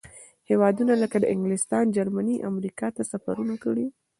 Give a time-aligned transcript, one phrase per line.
[0.49, 3.85] هېوادونو لکه انګلستان، جرمني، امریکا ته سفرونه کړي.